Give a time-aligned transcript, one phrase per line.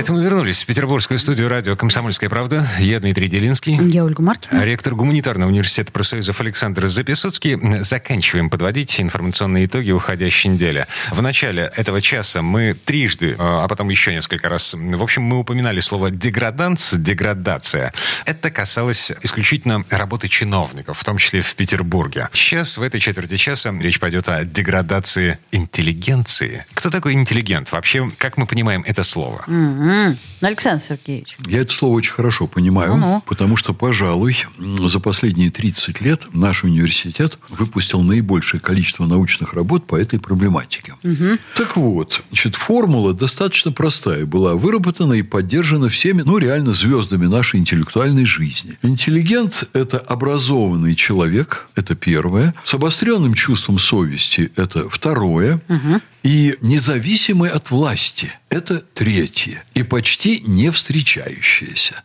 [0.00, 2.66] А это мы вернулись в петербургскую студию радио «Комсомольская правда».
[2.78, 3.76] Я Дмитрий Делинский.
[3.90, 4.64] Я Ольга Маркина.
[4.64, 7.58] Ректор гуманитарного университета профсоюзов Александр Записоцкий.
[7.82, 10.86] Заканчиваем подводить информационные итоги уходящей недели.
[11.10, 15.80] В начале этого часа мы трижды, а потом еще несколько раз, в общем, мы упоминали
[15.80, 17.92] слово «деграданс», «деградация».
[18.24, 22.30] Это касалось исключительно работы чиновников, в том числе в Петербурге.
[22.32, 26.64] Сейчас, в этой четверти часа, речь пойдет о деградации интеллигенции.
[26.72, 27.70] Кто такой интеллигент?
[27.70, 29.44] Вообще, как мы понимаем это слово?
[29.90, 30.16] М-м.
[30.40, 31.36] Александр Сергеевич.
[31.46, 33.22] Я это слово очень хорошо понимаю, Ну-ну.
[33.26, 39.96] потому что, пожалуй, за последние 30 лет наш университет выпустил наибольшее количество научных работ по
[39.96, 40.94] этой проблематике.
[41.56, 47.60] Так вот, значит, формула достаточно простая была выработана и поддержана всеми, ну, реально звездами нашей
[47.60, 48.78] интеллектуальной жизни.
[48.82, 52.54] Интеллигент– это образованный человек, это первое.
[52.64, 55.60] С обостренным чувством совести– это второе.
[56.22, 59.64] И независимый от власти– это третье.
[59.74, 62.02] И почти не встречающееся.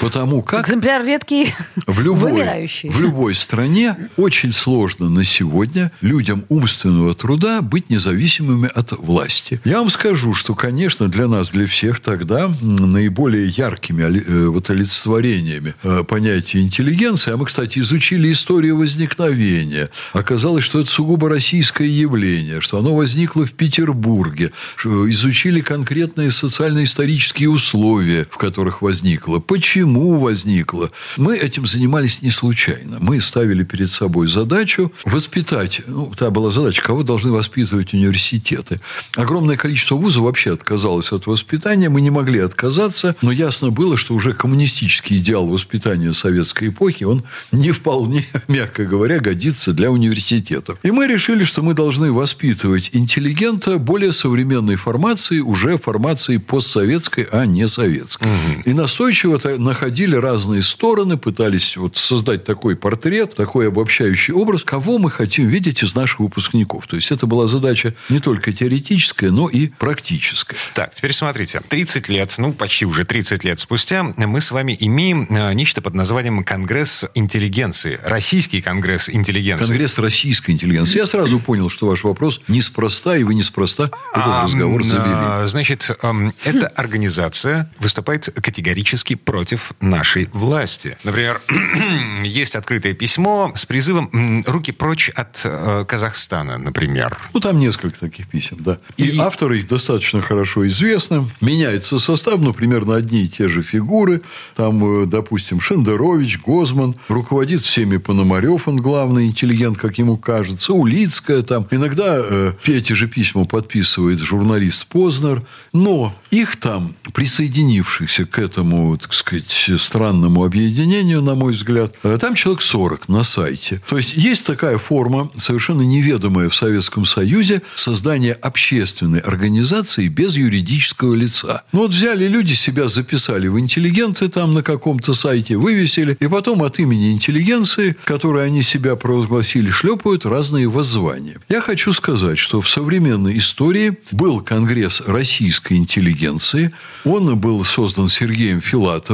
[0.00, 1.54] Потому как Экземпляр редкий,
[1.86, 2.88] в любой, вымирающий.
[2.88, 9.60] в любой стране очень сложно на сегодня людям умственного труда быть независимыми от власти.
[9.64, 14.70] Я вам скажу, что, конечно, для нас, для всех тогда наиболее яркими оли- э, вот
[14.70, 21.88] олицетворениями э, понятия интеллигенции, а мы, кстати, изучили историю возникновения, оказалось, что это сугубо российское
[21.88, 30.20] явление, что оно возникло в Петербурге, что изучили конкретные социально-исторические условия, в которых возникло, почему
[30.20, 30.88] возникло.
[31.16, 32.98] Мы этим занимались не случайно.
[33.00, 38.80] Мы ставили перед собой задачу воспитать, ну, та была задача, кого должны воспитывать университеты.
[39.16, 44.14] Огромное количество вузов вообще отказалось от воспитания, мы не могли отказаться, но ясно было, что
[44.14, 50.78] уже коммунистический идеал воспитания советской эпохи, он не вполне, мягко говоря, годится для университетов.
[50.84, 57.44] И мы решили, что мы должны воспитывать интеллигента более современной формации, уже формации постсоветской, а
[57.44, 58.28] не советской.
[58.64, 64.98] И настойчиво та- находили разные стороны, пытались вот создать такой портрет, такой обобщающий образ, кого
[64.98, 66.86] мы хотим видеть из наших выпускников.
[66.86, 70.56] То есть, это была задача не только теоретическая, но и практическая.
[70.74, 71.60] Так, теперь смотрите.
[71.68, 75.94] 30 лет, ну, почти уже 30 лет спустя, мы с вами имеем э, нечто под
[75.94, 77.98] названием Конгресс интеллигенции.
[78.04, 79.66] Российский Конгресс интеллигенции.
[79.66, 80.98] Конгресс российской интеллигенции.
[80.98, 85.48] Я сразу понял, что ваш вопрос неспроста, и вы неспроста этот А, разговор м, завели.
[85.48, 89.37] Значит, эм, эта организация выступает категорически против
[89.80, 90.96] нашей власти.
[91.04, 91.40] Например,
[92.24, 97.16] есть открытое письмо с призывом «руки прочь от э, Казахстана», например.
[97.34, 98.78] Ну, там несколько таких писем, да.
[98.96, 101.28] И, И- авторы их достаточно хорошо известны.
[101.40, 104.22] Меняется состав, но примерно одни и те же фигуры.
[104.56, 106.96] Там, э, допустим, Шендерович, Гозман.
[107.08, 110.72] Руководит всеми Пономарев, он главный интеллигент, как ему кажется.
[110.72, 111.66] Улицкая там.
[111.70, 115.42] Иногда э, эти же письма подписывает журналист Познер.
[115.72, 122.34] Но их там, присоединившихся к этому, так сказать, странному объединению, на мой взгляд, э, там
[122.34, 123.82] человек 40 на сайте.
[123.88, 131.14] То есть, есть такая форма, совершенно неведомая в Советском Союзе, создания общественной организации без юридического
[131.14, 131.62] лица.
[131.72, 136.62] Ну, вот взяли люди, себя записали в интеллигенты там на каком-то сайте, вывесили, и потом
[136.62, 141.40] от имени интеллигенции, которой они себя провозгласили, шлепают разные воззвания.
[141.48, 146.72] Я хочу сказать, что в современной истории был Конгресс российской интеллигенции.
[147.04, 149.07] Он был создан Сергеем Филатовым.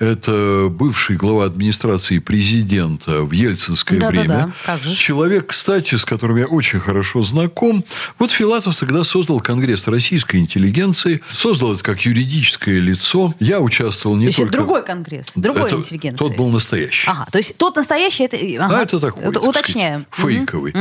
[0.00, 4.52] Это бывший глава администрации президента в ельцинское Да-да-да, время.
[4.64, 4.94] как же.
[4.94, 7.84] Человек, кстати, с которым я очень хорошо знаком.
[8.18, 11.20] Вот Филатов тогда создал Конгресс российской интеллигенции.
[11.30, 13.34] Создал это как юридическое лицо.
[13.40, 14.52] Я участвовал не То только...
[14.52, 16.16] другой конгресс, другой Это- интеллигенции.
[16.18, 17.08] Тот был настоящий.
[17.08, 18.36] Ага, то есть тот настоящий, это...
[18.64, 20.06] Ага, А это такой, это так сказать, уточняем.
[20.12, 20.74] фейковый.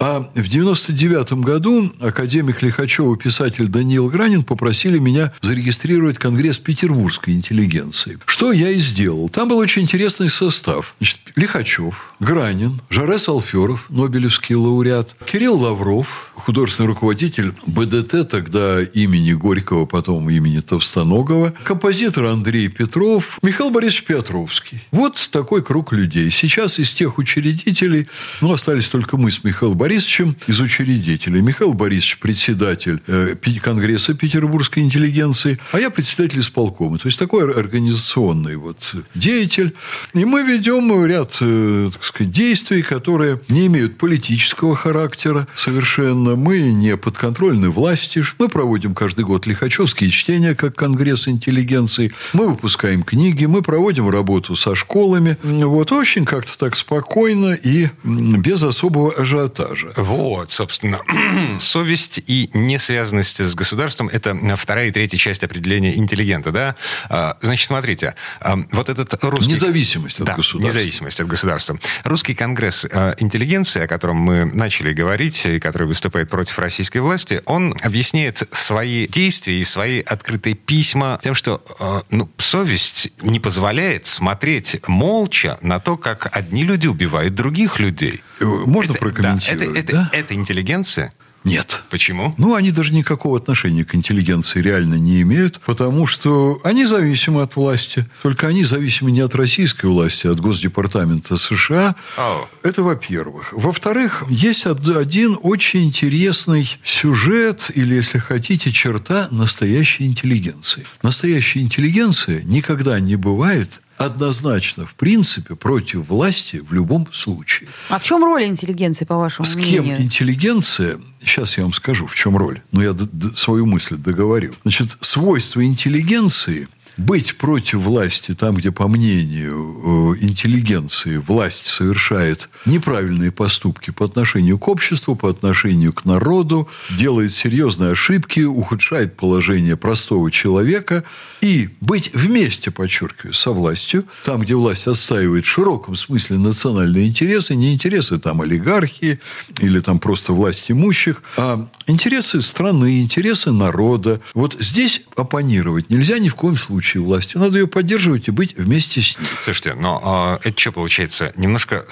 [0.00, 8.01] А в 99 году академик Лихачева, писатель Даниил Гранин попросили меня зарегистрировать Конгресс петербургской интеллигенции.
[8.26, 9.28] Что я и сделал.
[9.28, 10.94] Там был очень интересный состав.
[10.98, 19.86] Значит, Лихачев, Гранин, Жарес Алферов, Нобелевский лауреат, Кирилл Лавров, художественный руководитель БДТ, тогда имени Горького,
[19.86, 24.80] потом имени Товстоногова, композитор Андрей Петров, Михаил Борисович Петровский.
[24.90, 26.30] Вот такой круг людей.
[26.30, 28.08] Сейчас из тех учредителей,
[28.40, 31.40] ну, остались только мы с Михаилом Борисовичем из учредителей.
[31.40, 36.98] Михаил Борисович председатель э, Конгресса петербургской интеллигенции, а я председатель исполкома.
[36.98, 37.50] То есть, такой
[37.92, 39.74] организационный вот деятель.
[40.14, 46.36] И мы ведем ряд, э, так сказать, действий, которые не имеют политического характера совершенно.
[46.36, 48.22] Мы не подконтрольны власти.
[48.38, 52.12] Мы проводим каждый год лихачевские чтения, как Конгресс интеллигенции.
[52.32, 55.36] Мы выпускаем книги, мы проводим работу со школами.
[55.42, 59.92] Вот очень как-то так спокойно и без особого ажиотажа.
[59.96, 60.98] Вот, собственно,
[61.60, 66.76] совесть и несвязанность с государством– это вторая и третья часть определения интеллигента, да?
[67.08, 69.50] А, Значит, смотрите, а, вот этот русский...
[69.50, 70.68] Независимость от Да, государства.
[70.78, 71.76] независимость от государства.
[72.04, 77.42] Русский конгресс а, интеллигенции, о котором мы начали говорить, и который выступает против российской власти,
[77.44, 84.06] он объясняет свои действия и свои открытые письма тем, что а, ну, совесть не позволяет
[84.06, 88.22] смотреть молча на то, как одни люди убивают других людей.
[88.40, 89.72] Э, Можно Это- прокомментировать?
[89.72, 90.08] Да, это, да?
[90.12, 91.12] это, это интеллигенция?
[91.44, 91.82] Нет.
[91.90, 92.34] Почему?
[92.38, 97.56] Ну, они даже никакого отношения к интеллигенции реально не имеют, потому что они зависимы от
[97.56, 98.06] власти.
[98.22, 101.96] Только они зависимы не от российской власти, а от Госдепартамента США.
[102.16, 102.48] Ау.
[102.62, 103.52] Это во-первых.
[103.52, 110.86] Во-вторых, есть од- один очень интересный сюжет, или, если хотите, черта настоящей интеллигенции.
[111.02, 117.68] Настоящая интеллигенция никогда не бывает однозначно, в принципе, против власти в любом случае.
[117.88, 120.00] А в чем роль интеллигенции, по вашему С кем мнению?
[120.02, 124.54] интеллигенция, сейчас я вам скажу, в чем роль, но я д- д- свою мысль договорил.
[124.62, 133.32] Значит, свойство интеллигенции быть против власти там, где, по мнению э, интеллигенции, власть совершает неправильные
[133.32, 140.30] поступки по отношению к обществу, по отношению к народу, делает серьезные ошибки, ухудшает положение простого
[140.30, 141.04] человека,
[141.40, 147.56] и быть вместе, подчеркиваю, со властью, там, где власть отстаивает в широком смысле национальные интересы,
[147.56, 149.18] не интересы там олигархии
[149.60, 154.20] или там просто власть имущих, а интересы страны, интересы народа.
[154.34, 157.36] Вот здесь оппонировать нельзя ни в коем случае власти.
[157.36, 159.26] Надо ее поддерживать и быть вместе с ней.
[159.44, 161.32] Слушайте, но а, это что получается?
[161.36, 161.84] Немножко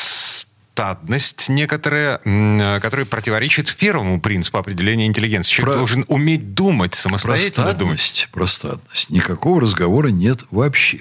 [0.80, 5.52] стадность некоторая, а, которая противоречит первому принципу определения интеллигенции.
[5.52, 8.00] Человек Про- должен уметь думать, Про самостоятельно думать.
[8.00, 11.00] стадность, про стадность никакого разговора нет вообще.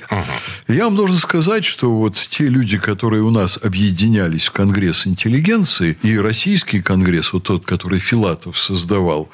[0.68, 5.98] Я вам должен сказать, что вот те люди, которые у нас объединялись в Конгресс интеллигенции,
[6.04, 9.30] и Российский Конгресс, вот тот, который Филатов создавал,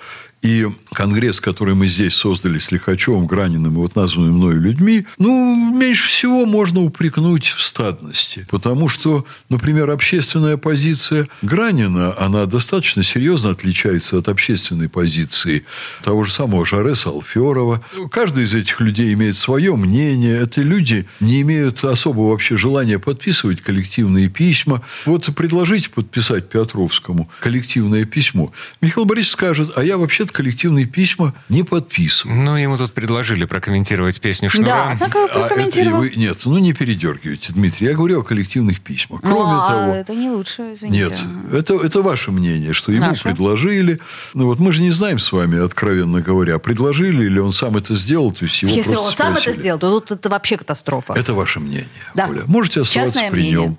[0.45, 5.73] и конгресс, который мы здесь создали с Лихачевым, Граниным и вот названными мною людьми, ну,
[5.75, 8.45] меньше всего можно упрекнуть в стадности.
[8.51, 15.65] Потому что, например, общественная позиция Гранина, она достаточно серьезно отличается от общественной позиции
[16.03, 17.83] того же самого Жареса Алферова.
[18.11, 20.43] Каждый из этих людей имеет свое мнение.
[20.43, 24.83] Эти люди не имеют особого вообще желания подписывать коллективные письма.
[25.05, 28.53] Вот предложите подписать Петровскому коллективное письмо.
[28.79, 32.35] Михаил Борисович скажет, а я вообще-то коллективные письма не подписываю.
[32.43, 34.97] Ну, ему тут предложили прокомментировать песню Да, Шнура.
[34.99, 36.03] так и А это прокомментировал.
[36.03, 37.87] нет, ну не передергивайте, Дмитрий.
[37.87, 39.21] Я говорю о коллективных письмах.
[39.23, 40.97] Ну, Кроме а того, это не лучше, извините.
[40.99, 43.23] нет, это, это ваше мнение, что ему Наше.
[43.23, 43.99] предложили.
[44.33, 47.95] Ну вот мы же не знаем с вами, откровенно говоря, предложили или он сам это
[47.95, 51.13] сделал, то есть его Если он сам это сделал, то тут это вообще катастрофа.
[51.13, 52.27] Это ваше мнение, Да.
[52.27, 52.43] Оля.
[52.45, 53.59] Можете оставаться Частное при мнение.
[53.67, 53.77] нем.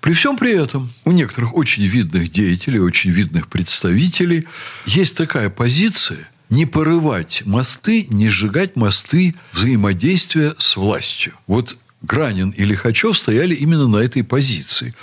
[0.00, 4.46] При всем при этом у некоторых очень видных деятелей, очень видных представителей
[4.84, 11.34] есть такая позиция не порывать мосты, не сжигать мосты взаимодействия с властью.
[11.46, 14.94] Вот Гранин и Лихачев стояли именно на этой позиции.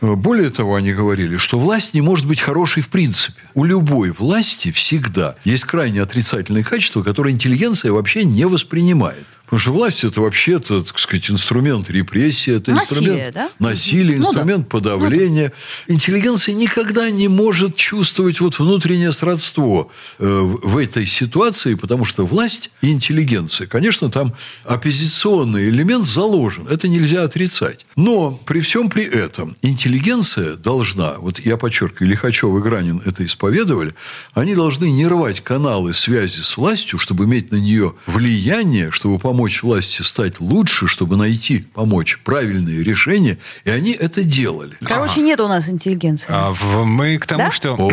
[0.00, 3.40] Более того, они говорили, что власть не может быть хорошей в принципе.
[3.54, 9.26] У любой власти всегда есть крайне отрицательные качества, которые интеллигенция вообще не воспринимает.
[9.44, 13.50] Потому что власть это вообще-то, так сказать, инструмент репрессии, это Насилие, инструмент да?
[13.58, 14.28] насилия, Ну да.
[14.28, 15.52] инструмент подавления.
[15.88, 22.26] Интеллигенция никогда не может чувствовать вот внутреннее сродство э, в в этой ситуации, потому что
[22.26, 24.34] власть и интеллигенция, конечно, там
[24.64, 27.86] оппозиционный элемент заложен, это нельзя отрицать.
[27.94, 33.94] Но при всем при этом интеллигенция должна, вот я подчеркиваю, Лихачев и Гранин это исповедовали,
[34.32, 39.33] они должны не рвать каналы связи с властью, чтобы иметь на нее влияние, чтобы помочь
[39.62, 44.76] власти стать лучше, чтобы найти, помочь правильные решения, и они это делали.
[44.84, 46.26] Короче, нет у нас интеллигенции.
[46.28, 47.50] А, в- мы к тому, Да?
[47.52, 47.76] что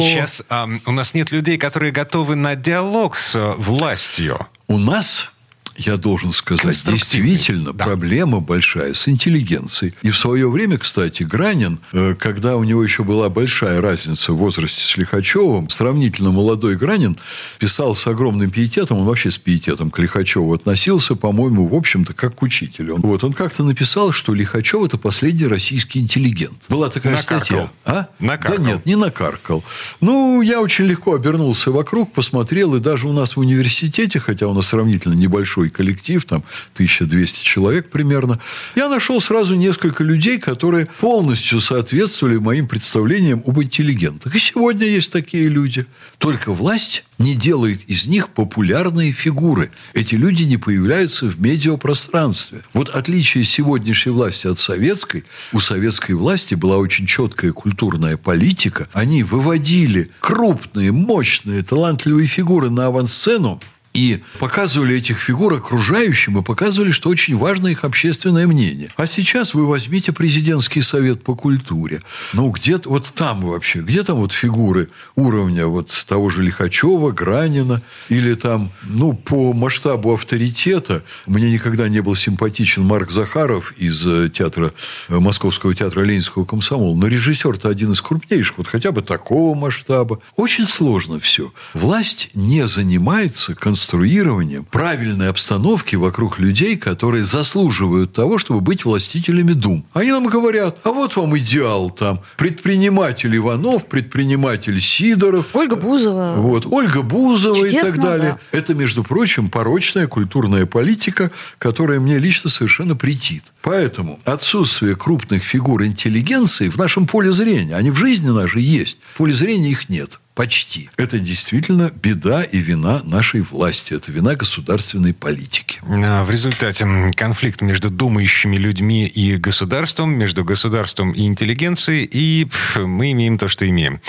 [0.00, 4.38] сейчас ам, у нас нет людей, которые готовы на диалог с э, властью.
[4.68, 5.30] У нас,
[5.76, 7.84] я должен сказать, действительно да.
[7.84, 9.94] проблема большая с интеллигенцией.
[10.02, 14.36] И в свое время, кстати, Гранин, э, когда у него еще была большая разница в
[14.36, 17.16] возрасте с Лихачевым, сравнительно молодой Гранин
[17.58, 22.36] писал с огромным пиететом, он вообще с пиететом к Лихачеву относился, по-моему, в общем-то, как
[22.36, 22.96] к учителю.
[22.98, 26.64] Вот, он как-то написал, что Лихачев– это последний российский интеллигент.
[26.68, 27.40] Была такая Накаркал.
[27.40, 27.70] статья.
[27.84, 28.08] А?
[28.18, 28.64] Накаркал.
[28.64, 29.64] Да нет, не накаркал.
[30.00, 34.54] Ну, я очень легко обернулся вокруг, посмотрел, и даже у нас в университете, хотя у
[34.54, 36.42] нас сравнительно небольшой небольшой коллектив, там
[36.74, 38.38] 1200 человек примерно,
[38.76, 44.34] я нашел сразу несколько людей, которые полностью соответствовали моим представлениям об интеллигентах.
[44.34, 45.86] И сегодня есть такие люди.
[46.18, 49.70] Только власть не делает из них популярные фигуры.
[49.94, 52.62] Эти люди не появляются в медиапространстве.
[52.72, 55.24] Вот отличие сегодняшней власти от советской.
[55.52, 58.88] У советской власти была очень четкая культурная политика.
[58.92, 63.60] Они выводили крупные, мощные, талантливые фигуры на авансцену,
[64.00, 68.88] и показывали этих фигур окружающим и показывали, что очень важно их общественное мнение.
[68.96, 72.00] А сейчас вы возьмите президентский совет по культуре.
[72.32, 77.82] Ну, где-то вот там вообще, где там вот фигуры уровня вот того же Лихачева, Гранина,
[78.08, 84.30] или там, ну, по масштабу авторитета, мне никогда не был симпатичен Марк Захаров из э,
[84.30, 84.72] театра,
[85.10, 90.20] э, Московского театра Ленинского комсомола, но режиссер-то один из крупнейших, вот хотя бы такого масштаба.
[90.36, 91.52] Очень сложно все.
[91.74, 99.52] Власть не занимается конструктивным конструированием правильной обстановки вокруг людей, которые заслуживают того, чтобы быть властителями
[99.52, 99.84] дум.
[99.92, 102.20] Они нам говорят, а вот вам идеал там.
[102.36, 105.46] Предприниматель Иванов, предприниматель Сидоров.
[105.54, 106.34] Ольга Бузова.
[106.36, 108.38] Вот, Ольга Бузова Чудесно, и так далее.
[108.52, 108.58] да.
[108.58, 113.42] Это, между прочим, порочная культурная политика, которая мне лично совершенно претит.
[113.62, 119.16] Поэтому отсутствие крупных фигур интеллигенции в нашем поле зрения, они в жизни нашей есть, в
[119.16, 120.20] поле зрения их нет.
[120.34, 120.88] Почти.
[120.96, 123.92] Это действительно беда и вина нашей власти.
[123.94, 125.80] Это вина государственной политики.
[125.82, 132.76] А, В результате конфликт между думающими людьми и государством, между государством и интеллигенцией, и пф,
[132.76, 134.00] мы имеем то, что имеем.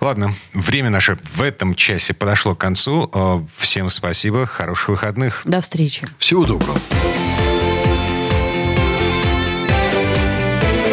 [0.00, 3.10] Ладно, время наше в этом часе подошло к концу.
[3.12, 5.42] А, Всем спасибо, хороших выходных.
[5.44, 6.06] До встречи.
[6.18, 6.80] Всего доброго.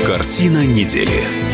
[0.06, 1.51] Картина недели.